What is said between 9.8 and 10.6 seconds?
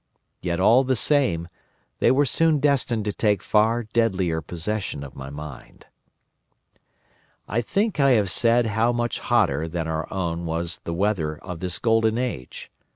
our own